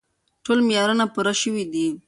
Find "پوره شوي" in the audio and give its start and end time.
1.13-1.63